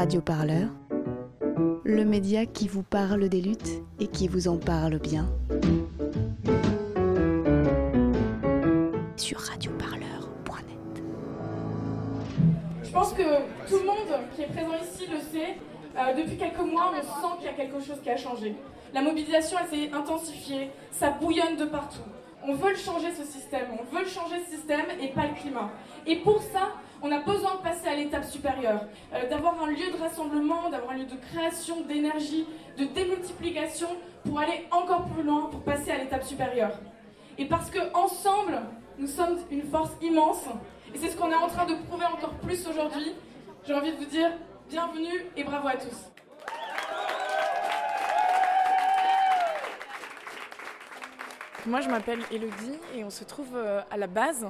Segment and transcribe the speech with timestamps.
[0.00, 0.70] Radio Parleur,
[1.84, 5.26] le média qui vous parle des luttes et qui vous en parle bien.
[9.18, 11.02] Sur radioparleur.net.
[12.82, 13.22] Je pense que
[13.68, 15.58] tout le monde qui est présent ici le sait.
[15.98, 18.54] Euh, depuis quelques mois, on sent qu'il y a quelque chose qui a changé.
[18.94, 22.00] La mobilisation, s'est intensifiée, ça bouillonne de partout.
[22.42, 25.68] On veut changer ce système, on veut changer ce système et pas le climat.
[26.06, 26.70] Et pour ça,
[27.02, 27.24] on a de
[27.88, 28.84] à l'étape supérieure,
[29.14, 33.88] euh, d'avoir un lieu de rassemblement, d'avoir un lieu de création, d'énergie, de démultiplication
[34.24, 36.78] pour aller encore plus loin, pour passer à l'étape supérieure.
[37.38, 38.60] Et parce que ensemble,
[38.98, 40.44] nous sommes une force immense,
[40.94, 43.12] et c'est ce qu'on est en train de prouver encore plus aujourd'hui.
[43.66, 44.30] J'ai envie de vous dire
[44.68, 46.10] bienvenue et bravo à tous.
[51.66, 54.46] Moi, je m'appelle Elodie et on se trouve euh, à la base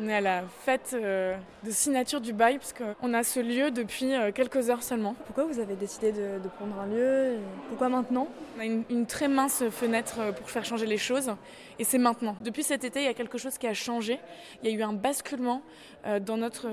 [0.00, 3.70] on est à la fête euh, de signature du bail parce qu'on a ce lieu
[3.70, 5.14] depuis euh, quelques heures seulement.
[5.26, 7.36] Pourquoi vous avez décidé de, prendre un lieu
[7.68, 8.28] Pourquoi maintenant?
[8.56, 11.32] On a une, très mince fenêtre euh, pour faire changer les choses
[11.78, 12.36] et c'est maintenant.
[12.40, 14.20] Depuis cet été, il y a quelque chose qui a changé.
[14.62, 15.62] Il y a eu un basculement
[16.22, 16.68] dans notre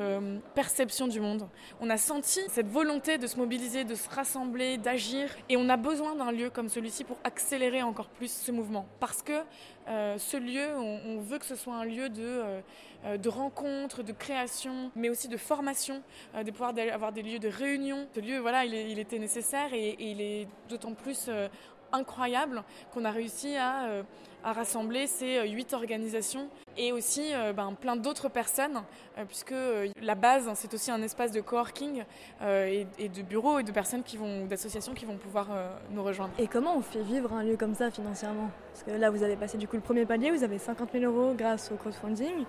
[0.55, 1.47] perception du monde.
[1.79, 5.77] On a senti cette volonté de se mobiliser, de se rassembler, d'agir et on a
[5.77, 8.87] besoin d'un lieu comme celui-ci pour accélérer encore plus ce mouvement.
[8.99, 9.33] Parce que
[9.85, 12.61] ce lieu, on, veut que ce soit un lieu de
[13.05, 16.01] euh, de rencontres, de création, mais aussi de formation,
[16.35, 18.07] euh, de pouvoir avoir des lieux de réunion.
[18.15, 21.47] Ce lieu, voilà, il, était nécessaire et, il est d'autant plus euh,
[21.91, 22.63] incroyable
[22.93, 24.03] qu'on a réussi à,
[24.43, 28.83] rassembler ces huit organisations et aussi ben, plein d'autres personnes,
[29.27, 29.55] puisque
[29.99, 32.03] la base, c'est aussi un espace de coworking
[32.43, 35.47] et, et, de bureaux et de personnes qui vont, d'associations qui vont pouvoir
[35.89, 36.33] nous rejoindre.
[36.37, 38.51] Et comment on fait vivre un lieu comme ça financièrement?
[38.71, 41.05] Parce que là, vous avez passé du coup le premier palier, vous avez 50 000
[41.05, 42.45] euros grâce au crowdfunding.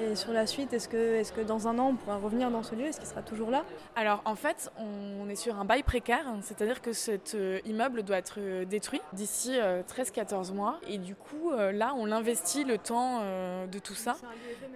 [0.00, 2.62] Et sur la suite, est-ce que, est que dans un an, on pourra revenir dans
[2.62, 2.84] ce lieu?
[2.84, 3.64] Est-ce qu'il sera toujours là?
[3.96, 8.18] Alors en fait, on est sur un bail précaire, c'est-à-dire que cet euh, immeuble doit
[8.18, 10.78] être euh, détruit d'ici 13-14 euh, mois.
[10.86, 13.22] Et du coup, là, on l'investit le temps
[13.66, 14.16] de tout ça.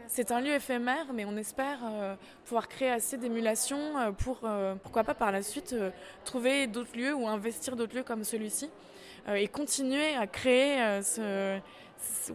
[0.09, 1.79] C'est un lieu éphémère, mais on espère
[2.45, 3.79] pouvoir créer assez d'émulation
[4.19, 4.41] pour,
[4.83, 5.75] pourquoi pas par la suite,
[6.25, 8.71] trouver d'autres lieux ou investir d'autres lieux comme celui-ci
[9.33, 11.61] et continuer à créer ce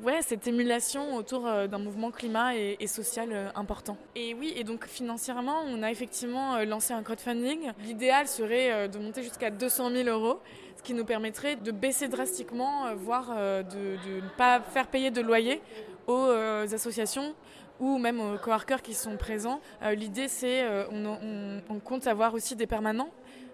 [0.03, 3.97] ouais, cette émulation autour euh, d'un mouvement climat et, social euh, important.
[4.15, 7.71] Et oui, et donc financièrement, on a effectivement euh, lancé un crowdfunding.
[7.83, 10.39] L'idéal serait de monter jusqu'à 200 000 euros,
[10.77, 15.61] ce qui nous permettrait de baisser drastiquement, voire de, ne pas faire payer de loyer
[16.07, 17.35] aux associations
[17.79, 19.59] ou même aux coworkers qui sont présents.
[19.95, 23.09] L'idée, c'est on, on compte avoir aussi des permanents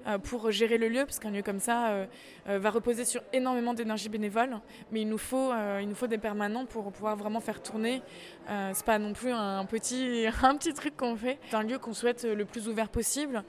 [0.05, 2.05] euh, pour gérer le lieu, parce qu'un lieu comme ça euh,
[2.49, 4.59] euh, va reposer sur énormément d'énergie bénévole,
[4.91, 8.01] mais il nous faut, il nous faut des permanents pour pouvoir vraiment faire tourner.
[8.47, 11.39] c'est pas non plus un petit, un petit truc qu'on fait.
[11.49, 13.43] C'est un lieu qu'on souhaite le plus ouvert possible,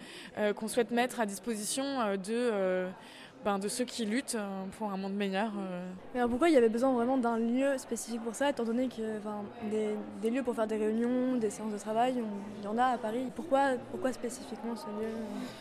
[0.56, 2.86] qu'on souhaite mettre à disposition de
[3.44, 5.50] ben, de ceux qui luttent euh, pour un monde meilleur.
[5.58, 5.86] Euh.
[6.14, 8.88] Mais alors pourquoi il y avait besoin vraiment d'un lieu spécifique pour ça, étant donné
[8.88, 9.02] que
[9.70, 9.90] des,
[10.22, 12.14] des, lieux pour faire des réunions, des séances de travail,
[12.58, 13.26] il y en a à Paris.
[13.36, 15.12] Pourquoi, pourquoi spécifiquement ce lieu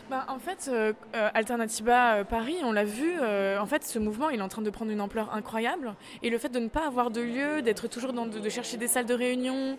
[0.08, 0.94] ben, En fait, euh,
[1.34, 4.90] Alternativa Paris, on l'a vu, en fait, ce mouvement il est en train de prendre
[4.90, 5.94] une ampleur incroyable.
[6.22, 8.88] Et le fait de ne pas avoir de lieu, d'être toujours dans de, chercher des
[8.88, 9.76] salles de réunion,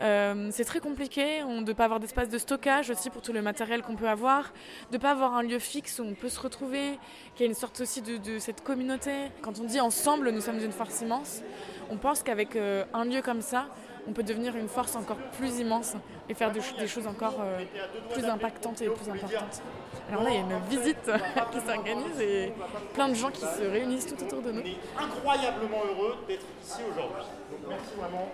[0.00, 1.42] c'est très compliqué.
[1.42, 4.08] On, de ne pas avoir d'espace de stockage aussi pour tout le matériel qu'on peut
[4.08, 4.52] avoir,
[4.92, 6.98] de ne pas avoir un lieu fixe où on peut se retrouver,
[7.34, 9.10] qui une sorte aussi de, cette communauté.
[9.42, 11.42] Quand on dit ensemble, nous sommes une force immense,
[11.90, 13.66] on pense qu'avec euh, un lieu comme ça,
[14.06, 15.94] on peut devenir une force encore plus immense
[16.28, 17.64] et faire des, choses encore euh,
[18.12, 19.62] plus impactantes et plus importantes.
[20.10, 21.10] Alors là, il y a une visite
[21.52, 22.52] qui s'organise et
[22.94, 24.62] plein de gens qui se réunissent tout autour de nous.
[24.98, 27.24] incroyablement heureux d'être ici aujourd'hui.
[27.50, 28.28] Donc merci vraiment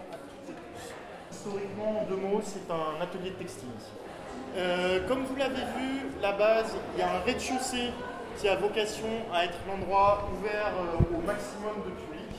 [1.31, 3.69] Historiquement, en deux mots, c'est un atelier de textile
[4.57, 7.91] euh, comme vous l'avez vu, la base, il y a un rez-de-chaussée
[8.37, 12.31] qui a vocation à être l'endroit ouvert euh, au maximum de public,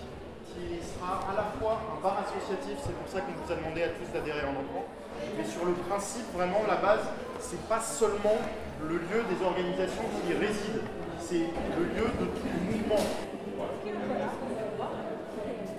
[0.48, 3.84] qui sera à la fois un bar associatif, c'est pour ça qu'on vous a demandé
[3.84, 4.86] à tous d'adhérer en entrant,
[5.38, 7.08] mais sur le principe, vraiment, la base,
[7.40, 8.38] c'est pas seulement
[8.84, 10.84] le lieu des organisations qui y résident,
[11.20, 11.48] c'est
[11.78, 13.04] le lieu de tout le mouvement.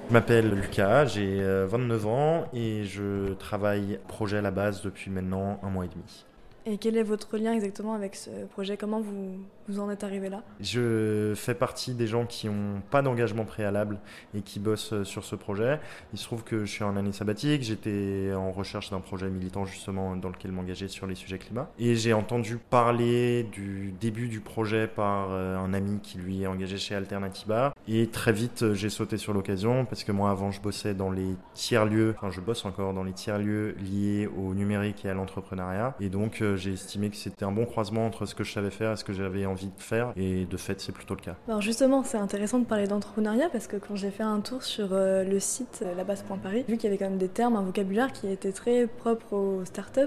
[0.09, 5.11] Je m'appelle Lucas, j'ai 29 euh, ans et je travaille projet à la base depuis
[5.11, 6.25] maintenant un mois et demi.
[6.65, 8.77] Et quel est votre lien exactement avec ce projet?
[8.77, 10.43] Comment vous, vous en êtes arrivé là?
[10.61, 13.99] Je fais partie des gens qui n'ont pas d'engagement préalable
[14.35, 15.81] et qui bossent euh, sur ce projet.
[16.13, 19.65] Il se trouve que je suis en année sabbatique, j'étais en recherche d'un projet militant
[19.65, 21.71] justement dans lequel m'engager sur les sujets climat.
[21.79, 26.47] Et j'ai entendu parler du début du projet par euh, un ami qui lui est
[26.47, 27.73] engagé chez Alternativa.
[27.89, 31.11] Et très vite, euh, j'ai sauté sur l'occasion parce que moi avant, je bossais dans
[31.11, 35.95] les tiers-lieux, enfin je bosse encore dans les tiers-lieux liés au numérique et à l'entrepreneuriat.
[36.01, 38.93] Et donc, j'ai estimé que c'était un bon croisement entre ce que je savais faire
[38.93, 40.12] et ce que j'avais envie de faire.
[40.17, 41.37] Et de fait, c'est plutôt le cas.
[41.49, 44.88] Alors justement, c'est intéressant de parler d'entrepreneuriat parce que quand j'ai fait un tour sur
[44.93, 48.53] le site labase.paris, vu qu'il y avait quand même des termes, un vocabulaire qui était
[48.53, 50.00] très propre aux startups,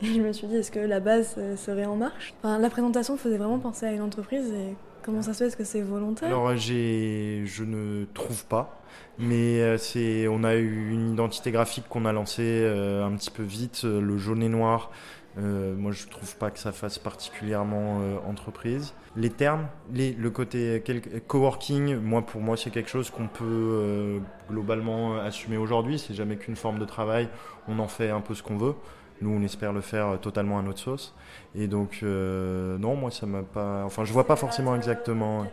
[0.00, 2.34] et je me suis dit, est-ce que la base serait en marche?
[2.42, 4.76] Enfin, La présentation faisait vraiment penser à une entreprise et
[5.08, 5.46] comment ça se fait?
[5.46, 6.28] Est-ce que c'est volontaire?
[6.28, 8.82] Alors, je ne trouve pas.
[9.18, 13.30] Mais euh, c'est, on a eu une identité graphique qu'on a lancée euh, un petit
[13.30, 14.90] peu vite, euh, le jaune et noir.
[15.36, 18.92] moi, je trouve pas que ça fasse particulièrement entreprise.
[19.16, 20.82] Les termes, le côté
[21.26, 24.20] coworking, moi pour moi c'est quelque chose qu'on peut
[24.50, 26.00] globalement assumer aujourd'hui.
[26.00, 27.28] C'est jamais qu'une forme de travail.
[27.68, 28.74] On en fait un peu ce qu'on veut.
[29.20, 31.14] Nous, on espère le faire totalement à notre sauce.
[31.54, 33.82] Et donc, non, moi, ça m'a pas.
[33.84, 35.46] Enfin, je vois pas forcément exactement.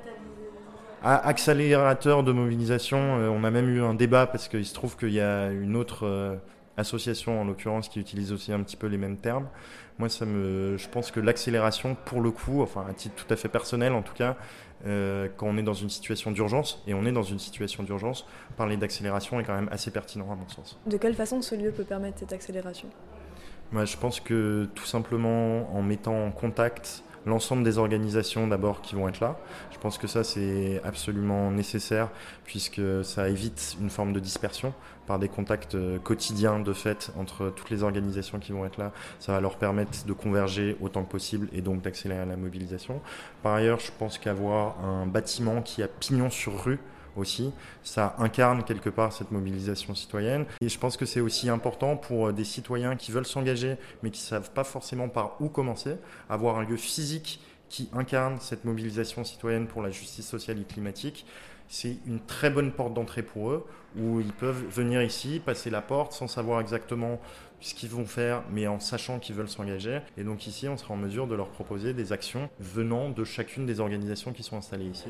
[1.07, 5.11] Accélérateur de mobilisation, euh, on a même eu un débat parce qu'il se trouve qu'il
[5.11, 6.35] y a une autre euh,
[6.77, 9.47] association, en l'occurrence, qui utilise aussi un petit peu les mêmes termes.
[9.99, 13.37] Moi, ça me, je pense que l'accélération, pour le coup, enfin, à titre tout à
[13.37, 14.35] fait personnel en tout cas,
[14.87, 18.25] euh, quand on est dans une situation d'urgence, et on est dans une situation d'urgence,
[18.57, 20.79] parler d'accélération est quand même assez pertinent à mon sens.
[20.87, 22.87] De quelle façon ce lieu peut permettre cette accélération?
[23.71, 28.95] Moi, Je pense que tout simplement en mettant en contact l'ensemble des organisations d'abord qui
[28.95, 29.37] vont être là.
[29.71, 32.09] Je pense que ça c'est absolument nécessaire
[32.45, 34.73] puisque ça évite une forme de dispersion
[35.07, 38.91] par des contacts euh, quotidiens de fait entre toutes les organisations qui vont être là.
[39.19, 43.01] Ça va leur permettre de converger autant que possible et donc d'accélérer la mobilisation.
[43.43, 46.79] Par ailleurs, je pense qu'avoir un bâtiment qui a pignon sur rue
[47.15, 47.51] aussi.
[47.83, 50.45] Ça incarne quelque part cette mobilisation citoyenne.
[50.61, 54.11] Et je pense que c'est aussi important pour euh, des citoyens qui veulent s'engager, mais
[54.11, 55.95] qui ne savent pas forcément par où commencer,
[56.29, 57.39] avoir un lieu physique
[57.69, 61.25] qui incarne cette mobilisation citoyenne pour la justice sociale et climatique.
[61.67, 63.65] C'est une très bonne porte d'entrée pour eux,
[63.97, 67.19] où ils peuvent venir ici, passer la porte sans savoir exactement
[67.59, 69.99] ce qu'ils vont faire, mais en sachant qu'ils veulent s'engager.
[70.17, 73.65] Et donc ici, on sera en mesure de leur proposer des actions venant de chacune
[73.65, 75.09] des organisations qui sont installées ici.